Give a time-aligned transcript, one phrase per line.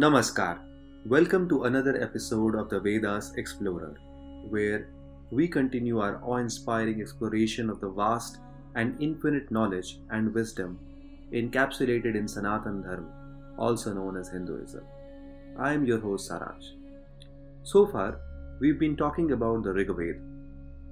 [0.00, 0.60] Namaskar.
[1.04, 4.00] Welcome to another episode of the Vedas Explorer,
[4.48, 4.88] where
[5.30, 8.38] we continue our awe inspiring exploration of the vast
[8.76, 10.78] and infinite knowledge and wisdom
[11.34, 13.12] encapsulated in Sanatan Dharma,
[13.58, 14.82] also known as Hinduism.
[15.58, 16.70] I am your host Saransh.
[17.62, 18.20] So far,
[18.58, 20.18] we've been talking about the Rigveda.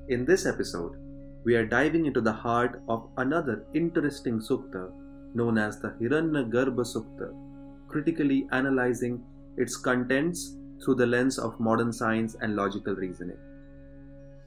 [0.08, 0.96] In this episode,
[1.44, 4.90] we are diving into the heart of another interesting sukta
[5.32, 7.47] known as the Hiranyagarbha Sukta
[7.88, 9.22] critically analyzing
[9.56, 13.36] its contents through the lens of modern science and logical reasoning.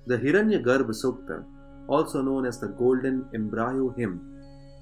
[0.08, 1.44] The Hiranyagarbha Sukta,
[1.88, 4.22] also known as the Golden Embryo Hymn,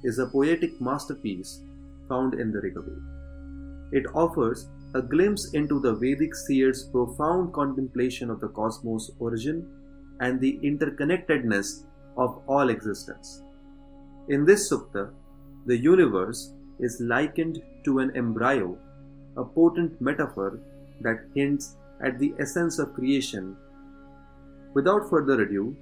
[0.03, 1.61] is a poetic masterpiece
[2.07, 3.01] found in the Rigveda.
[3.91, 9.67] It offers a glimpse into the Vedic seer's profound contemplation of the cosmos' origin
[10.19, 11.85] and the interconnectedness
[12.17, 13.43] of all existence.
[14.29, 15.11] In this sukta,
[15.65, 18.77] the universe is likened to an embryo,
[19.37, 20.59] a potent metaphor
[21.01, 23.55] that hints at the essence of creation.
[24.73, 25.75] Without further ado,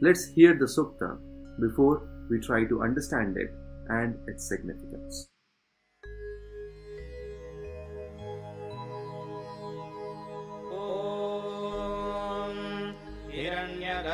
[0.00, 1.18] let's hear the sukta
[1.60, 3.50] before we try to understand it
[3.88, 5.28] and its significance.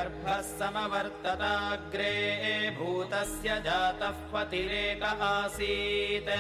[0.06, 2.14] हिरण्यगर्भः समवर्तताग्रे
[2.78, 6.30] भूतस्य जातः पतिरेक आसीत्।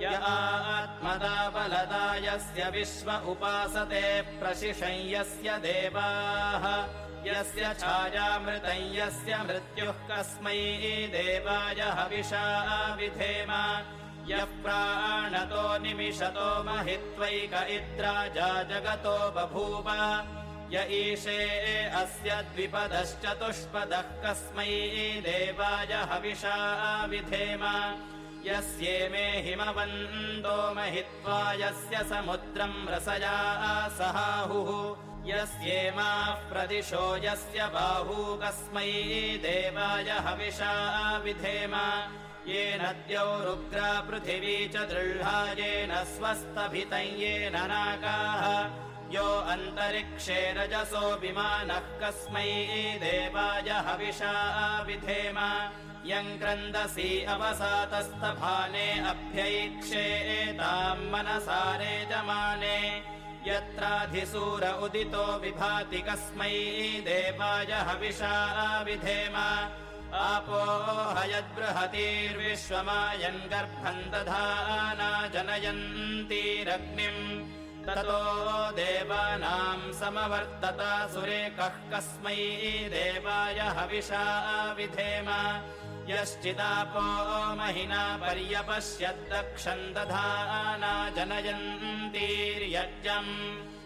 [0.00, 4.04] य आत्मदा बलदा यस्य विश्व उपासते
[4.40, 6.64] प्रशिशं यस्य देवाः।
[7.26, 10.60] यस्य छायामृतं यस्य मृत्युः कस्मै
[11.12, 12.44] देवाय हविषा
[12.94, 13.50] विधेम
[14.28, 19.88] यः प्राणतो निमिषतो महित्वैक इद्राजा जगतो बभूव।
[20.72, 21.38] य ईशे
[21.94, 24.66] अस्य द्विपदश्चतुष्पदः कस्मै
[25.26, 26.56] देवाय हविषा
[27.06, 27.64] विधेम।
[28.46, 33.36] यस्येमे हिमवन्दो महित्वा यस्य समुद्रम् रसया
[33.88, 34.70] सहाहुः।
[35.26, 38.90] यस्येमाः प्रदिशो यस्य बाहू कस्मै
[39.44, 40.72] देवाय हविषा
[41.18, 41.74] विधेम
[42.48, 48.44] येन द्यौरुग्रा पृथिवी च दृढा येन स्वस्तभितं येन नागाः।
[50.56, 52.50] रजसो विमानः कस्मै
[53.02, 54.34] देवाय हविषा
[54.86, 55.38] विधेम।
[56.06, 62.76] यम् क्रन्दसि अवसातस्तभाने अभ्यैक्षे एताम् मनसारे जमाने
[63.46, 66.52] यत्राधिसूर उदितो विभाति कस्मै
[67.06, 68.34] देवाय हविषा
[68.82, 69.36] विधेम
[70.14, 70.58] आपो
[71.16, 77.24] हयद्बृहतीर्विश्वमायन् गर्भम् दधाना जनयन्तीरग्निम्
[77.86, 78.22] ततो
[78.78, 82.38] देवानाम् समवर्तता सुरेकः कस्मै
[82.94, 84.24] देवाय हविषा
[84.78, 85.28] विधेम
[86.10, 87.04] यश्चिदापो
[87.56, 92.20] महिना पर्यपश्यद्दक्षम् दधाना जनयन्तीर्यज्ञम्।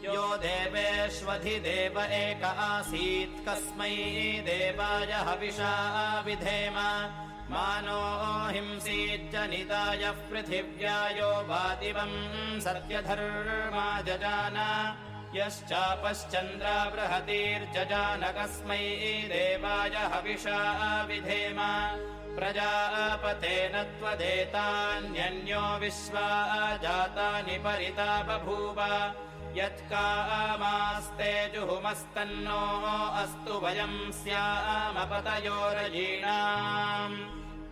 [0.05, 3.97] यो देवेष्वधिदेव एक आसीत् कस्मै
[4.49, 5.73] देवाय हविषा
[6.27, 6.77] विधेम।
[7.51, 8.03] मानो
[8.53, 14.57] हिंसीज्जनिताय पृथिव्यायो वादिवम् सत्यधर्मा जजान
[15.35, 18.79] यश्चापश्चन्द्रा बृहतीर्जजान कस्मै
[19.29, 20.61] देवाय हविषा
[21.03, 21.59] विधेम।
[22.37, 26.29] प्रजापतेन त्वदेतान्यन्यो विश्वा
[26.77, 28.79] जातानि परिता बभूव।
[29.57, 32.63] यत्कामास्ते जुहुमस्तन्नो
[33.23, 35.09] अस्तु वयम् स्यामपतयोरयीणाम्।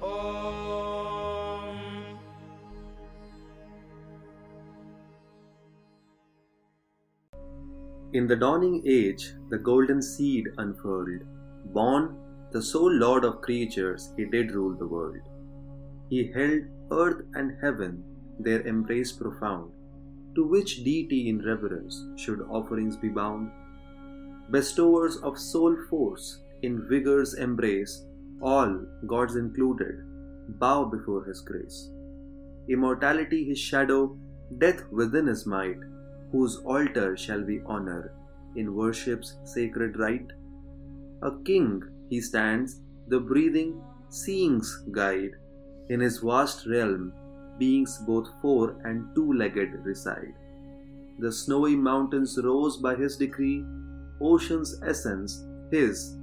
[0.02, 1.35] ॐ
[8.18, 11.22] In the dawning age, the golden seed unfurled.
[11.74, 12.16] Born,
[12.50, 15.18] the sole lord of creatures, he did rule the world.
[16.08, 18.02] He held earth and heaven,
[18.38, 19.70] their embrace profound.
[20.34, 23.50] To which deity in reverence should offerings be bound?
[24.50, 28.06] Bestowers of soul force, in vigor's embrace,
[28.40, 29.96] all, gods included,
[30.64, 31.90] bow before his grace.
[32.70, 34.16] Immortality his shadow,
[34.56, 35.80] death within his might,
[36.36, 38.12] whose altar shall we honor
[38.56, 40.32] in worship's sacred rite?
[41.22, 43.80] A king he stands, the breathing,
[44.10, 45.36] seeing's guide.
[45.88, 47.12] In his vast realm,
[47.58, 50.34] beings both four and two legged reside.
[51.20, 53.64] The snowy mountains rose by his decree,
[54.20, 56.18] ocean's essence his,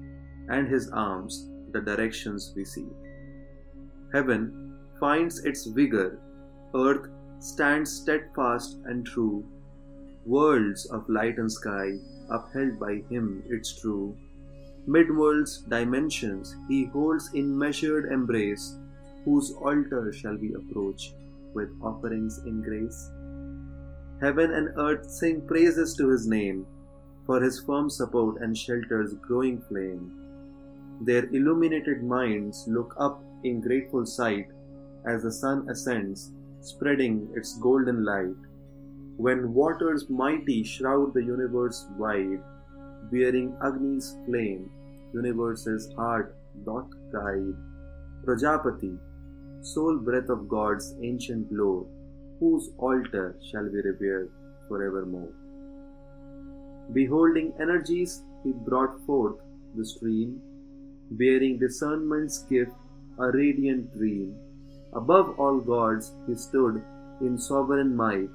[0.49, 2.87] and his arms the directions we see.
[4.13, 6.19] Heaven finds its vigor,
[6.75, 9.43] earth stands steadfast and true,
[10.25, 11.97] worlds of light and sky
[12.29, 14.15] upheld by him it's true.
[14.87, 18.77] Midworld's dimensions he holds in measured embrace,
[19.25, 21.13] whose altar shall we approach
[21.53, 23.11] with offerings in grace?
[24.21, 26.65] Heaven and earth sing praises to his name,
[27.25, 30.11] for his firm support and shelter's growing flame.
[31.01, 34.47] Their illuminated minds look up in grateful sight
[35.05, 36.31] as the sun ascends,
[36.61, 38.35] spreading its golden light.
[39.17, 42.41] When waters mighty shroud the universe wide,
[43.11, 44.69] bearing Agni's flame,
[45.13, 47.55] universe's heart doth guide.
[48.25, 48.97] Prajapati,
[49.61, 51.85] sole breath of God's ancient lore,
[52.39, 54.31] whose altar shall be revered
[54.67, 55.31] forevermore.
[56.91, 59.35] Beholding energies, he brought forth
[59.75, 60.41] the stream,
[61.11, 62.71] bearing discernment's gift,
[63.19, 64.35] a radiant dream.
[64.93, 66.83] Above all gods, he stood
[67.21, 68.29] in sovereign might.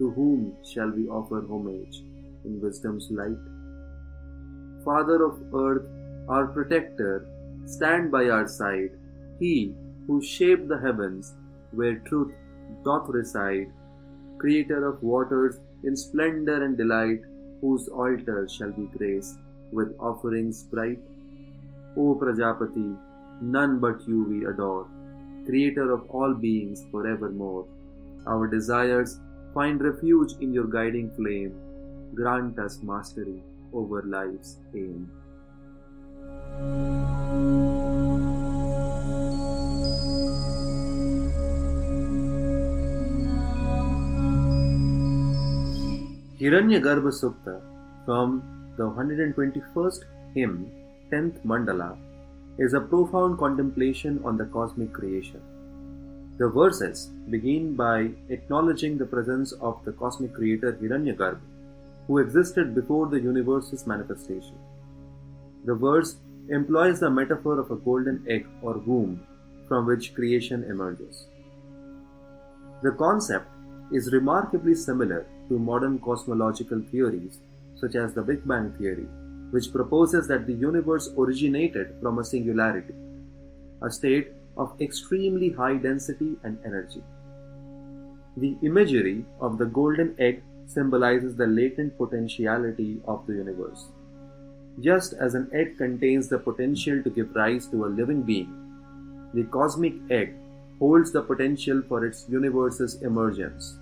[0.00, 2.02] To whom shall we offer homage
[2.46, 3.42] in wisdom's light?
[4.82, 5.86] Father of earth,
[6.26, 7.26] our protector,
[7.66, 8.92] stand by our side.
[9.38, 9.74] He
[10.06, 11.34] who shaped the heavens,
[11.72, 12.32] where truth
[12.82, 13.70] doth reside,
[14.38, 17.20] creator of waters in splendor and delight,
[17.60, 19.38] whose altar shall be graced
[19.70, 20.98] with offerings bright.
[21.98, 22.96] O Prajapati,
[23.42, 24.86] none but you we adore,
[25.44, 27.66] creator of all beings forevermore.
[28.26, 29.20] Our desires
[29.54, 31.54] find refuge in your guiding flame.
[32.14, 33.42] Grant us mastery
[33.72, 35.10] over life's aim.
[46.40, 47.60] Hiranyagarbha Sukta
[48.06, 48.42] from
[48.78, 50.04] the 121st
[50.34, 50.70] hymn,
[51.12, 51.98] 10th mandala,
[52.58, 55.42] is a profound contemplation on the cosmic creation.
[56.40, 61.38] The verses begin by acknowledging the presence of the cosmic creator Hiranyagarbha,
[62.06, 64.56] who existed before the universe's manifestation.
[65.66, 66.16] The verse
[66.48, 69.20] employs the metaphor of a golden egg or womb
[69.68, 71.26] from which creation emerges.
[72.82, 73.50] The concept
[73.92, 77.40] is remarkably similar to modern cosmological theories
[77.74, 79.08] such as the Big Bang Theory,
[79.50, 82.94] which proposes that the universe originated from a singularity,
[83.82, 87.02] a state of extremely high density and energy.
[88.36, 93.86] The imagery of the golden egg symbolizes the latent potentiality of the universe.
[94.78, 98.52] Just as an egg contains the potential to give rise to a living being,
[99.34, 100.34] the cosmic egg
[100.78, 103.78] holds the potential for its universe's emergence.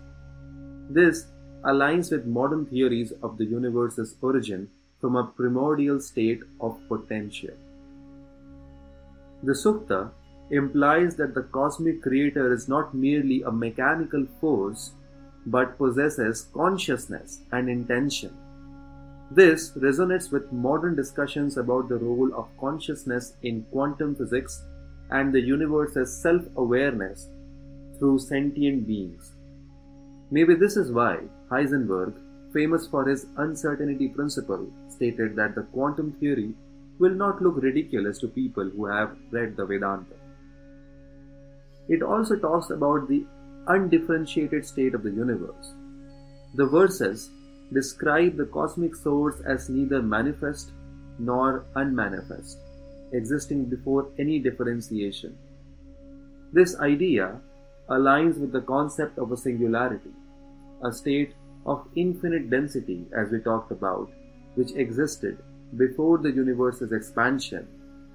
[0.91, 1.27] This
[1.65, 4.71] aligns with modern theories of the universe's origin
[5.01, 7.55] from a primordial state of potential.
[9.43, 10.11] The Sukta
[10.51, 14.93] implies that the cosmic creator is not merely a mechanical force
[15.47, 18.37] but possesses consciousness and intention.
[19.31, 24.63] This resonates with modern discussions about the role of consciousness in quantum physics
[25.11, 27.29] and the universe's self awareness
[27.99, 29.33] through sentient beings.
[30.31, 32.15] Maybe this is why Heisenberg,
[32.53, 36.55] famous for his uncertainty principle, stated that the quantum theory
[36.99, 40.18] will not look ridiculous to people who have read the Vedanta.
[41.89, 43.25] It also talks about the
[43.67, 45.73] undifferentiated state of the universe.
[46.55, 47.31] The verses
[47.73, 50.73] describe the cosmic source as neither manifest
[51.19, 52.59] nor unmanifest,
[53.13, 55.37] existing before any differentiation.
[56.53, 57.41] This idea
[57.91, 60.13] aligns with the concept of a singularity,
[60.85, 61.35] a state
[61.67, 64.11] of infinite density, as we talked about,
[64.55, 65.39] which existed
[65.77, 67.67] before the universe's expansion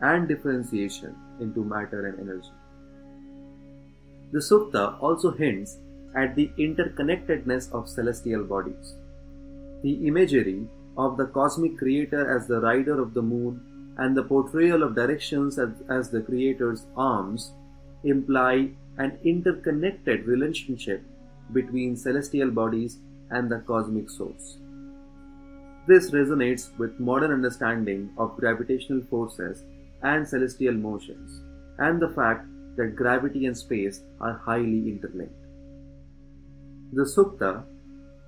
[0.02, 2.50] and differentiation into matter and energy.
[4.34, 5.78] The Sukta also hints
[6.16, 8.96] at the interconnectedness of celestial bodies.
[9.84, 13.62] The imagery of the cosmic creator as the rider of the moon
[14.00, 17.54] and the portrayal of directions as, as the creator's arms
[18.04, 21.04] imply an interconnected relationship
[21.52, 22.98] between celestial bodies
[23.30, 24.58] and the cosmic source.
[25.88, 29.64] This resonates with modern understanding of gravitational forces
[30.02, 31.42] and celestial motions,
[31.78, 35.46] and the fact that gravity and space are highly interlinked.
[36.94, 37.64] The Sukta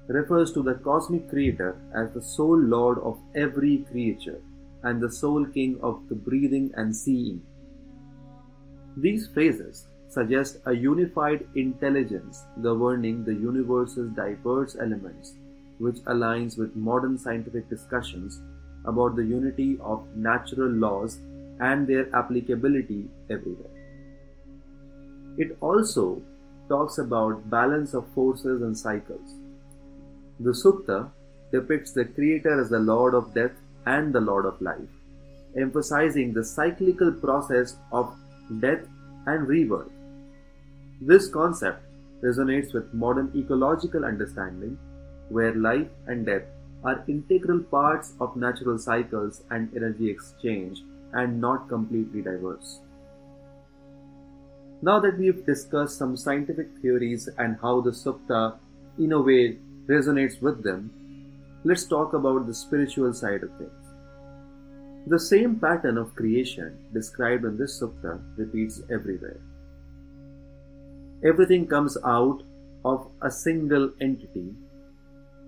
[0.07, 4.41] refers to the cosmic creator as the sole lord of every creature
[4.83, 7.41] and the sole king of the breathing and seeing.
[8.97, 15.33] These phrases suggest a unified intelligence governing the universe's diverse elements,
[15.79, 18.41] which aligns with modern scientific discussions
[18.85, 21.19] about the unity of natural laws
[21.59, 23.74] and their applicability everywhere.
[25.37, 26.21] It also
[26.69, 29.35] talks about balance of forces and cycles.
[30.39, 31.09] The Sukta
[31.51, 33.51] depicts the creator as the lord of death
[33.85, 34.89] and the lord of life,
[35.57, 38.13] emphasizing the cyclical process of
[38.59, 38.85] death
[39.27, 39.91] and rebirth.
[41.01, 41.83] This concept
[42.21, 44.77] resonates with modern ecological understanding,
[45.29, 46.43] where life and death
[46.83, 52.79] are integral parts of natural cycles and energy exchange and not completely diverse.
[54.81, 58.57] Now that we've discussed some scientific theories and how the Sukta,
[58.99, 60.91] in a way, resonates with them,
[61.63, 63.85] let's talk about the spiritual side of things.
[65.07, 69.39] The same pattern of creation described in this sukta repeats everywhere.
[71.23, 72.41] Everything comes out
[72.83, 74.55] of a single entity,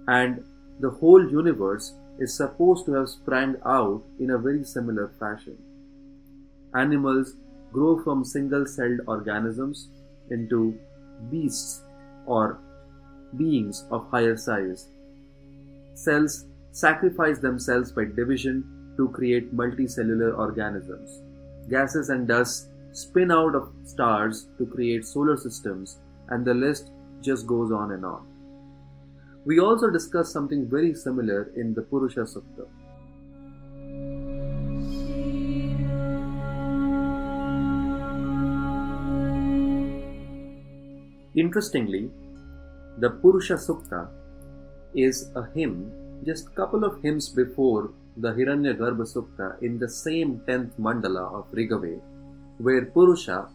[0.08, 0.44] and
[0.80, 5.58] the whole universe is supposed to have sprang out in a very similar fashion.
[6.76, 7.34] Animals
[7.78, 9.90] grow from single celled organisms
[10.32, 10.62] into
[11.32, 11.82] beasts
[12.26, 12.60] or
[13.38, 14.88] beings of higher size.
[15.94, 18.64] Cells sacrifice themselves by division
[18.98, 21.22] to create multicellular organisms.
[21.70, 25.98] Gases and dust spin out of stars to create solar systems,
[26.30, 26.92] and the list
[27.22, 28.26] just goes on and on.
[29.46, 32.68] We also discussed something very similar in the Purusha Sukta.
[41.38, 42.10] Interestingly,
[42.98, 44.08] the Purusha Sukta
[44.96, 45.92] is a hymn
[46.26, 52.02] just couple of hymns before the Hiranyagarbha Sukta in the same 10th mandala of Rigaveda,
[52.58, 53.50] where Purusha,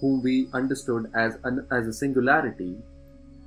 [0.00, 2.76] whom we understood as, an, as a singularity,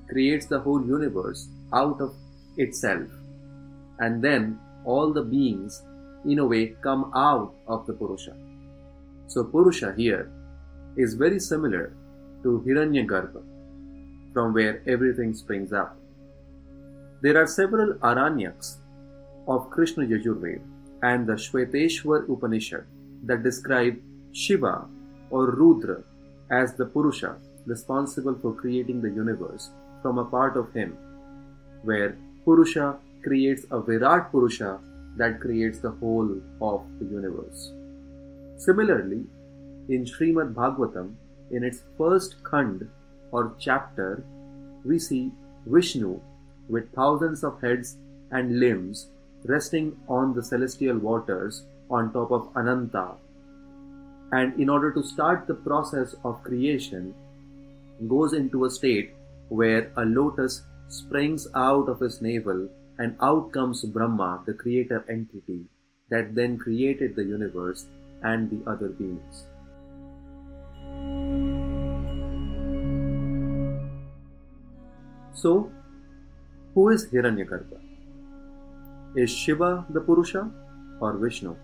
[0.10, 2.13] creates the whole universe out of
[2.58, 3.08] itself.
[4.00, 5.82] And then all the beings,
[6.25, 8.36] in a way, come out of the Purusha.
[9.27, 10.29] So Purusha here
[10.98, 11.94] is very similar
[12.44, 13.47] to Hiranyagarbha
[14.38, 15.98] from where everything springs up.
[17.24, 18.75] There are several Aranyaks
[19.48, 20.62] of Krishna Yajurveda
[21.01, 22.84] and the Shveteshwar Upanishad
[23.24, 23.96] that describe
[24.34, 24.86] Shiva
[25.32, 26.03] or Rudra
[26.51, 29.72] as the Purusha responsible for creating the universe
[30.03, 30.96] from a part of him,
[31.82, 32.15] where
[32.46, 34.79] Purusha creates a Virat Purusha
[35.15, 36.29] that creates the whole
[36.62, 37.72] of the universe.
[38.58, 39.24] Similarly,
[39.89, 41.15] in Srimad Bhagavatam,
[41.50, 42.88] in its first khand
[43.31, 44.24] or chapter,
[44.84, 45.31] we see
[45.65, 46.19] Vishnu
[46.69, 47.98] with thousands of heads
[48.31, 49.07] and limbs
[49.46, 53.15] resting on the celestial waters on top of Ananta.
[54.31, 57.13] And in order to start the process of creation,
[58.07, 59.13] goes into a state
[59.50, 62.69] where a lotus springs out of his navel
[63.00, 65.65] and out comes Brahma, the creator entity
[66.10, 67.86] that then created the universe
[68.24, 69.47] and the other beings.
[75.41, 75.72] So,
[76.74, 77.79] who is Hiranyagarbha?
[79.15, 80.50] Is Shiva the Purusha
[81.00, 81.56] or Vishnu?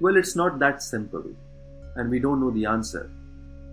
[0.00, 1.26] Well, it's not that simple,
[1.96, 3.10] and we don't know the answer.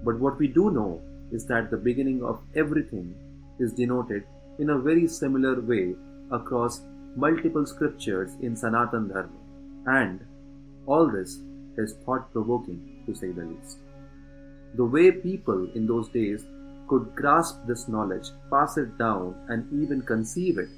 [0.04, 1.02] But what we do know
[1.32, 3.16] is that the beginning of everything
[3.60, 4.26] is denoted
[4.58, 5.96] in a very similar way
[6.30, 6.82] across
[7.16, 9.40] multiple scriptures in Sanatan Dharma,
[9.88, 10.26] and
[10.86, 11.40] all this
[11.78, 13.78] is thought provoking to say the least.
[14.76, 16.46] The way people in those days
[16.90, 20.70] could grasp this knowledge, pass it down, and even conceive it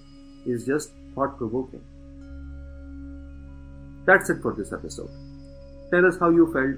[0.46, 1.84] is just thought provoking.
[4.06, 5.10] That's it for this episode.
[5.92, 6.78] Tell us how you felt,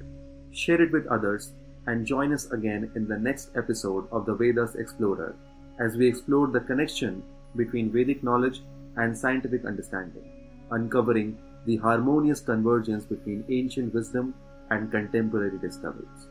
[0.51, 1.51] share it with others,
[1.87, 5.35] and join us again in the next episode of the Vedas Explorer
[5.79, 7.23] as we explore the connection
[7.55, 8.61] between Vedic knowledge
[8.97, 10.23] and scientific understanding,
[10.71, 14.33] uncovering the harmonious convergence between ancient wisdom
[14.69, 16.27] and contemporary discoveries.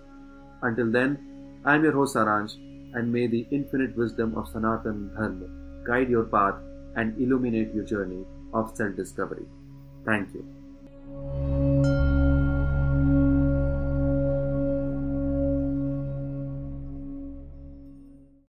[0.62, 2.56] Until then, I'm your host Saransh
[2.94, 5.48] and may the infinite wisdom of Sanatan Dharma
[5.86, 6.54] guide your path
[6.96, 9.46] and illuminate your journey of self discovery.
[10.04, 11.61] Thank you.